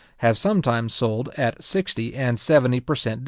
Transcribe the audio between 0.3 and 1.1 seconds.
sometimes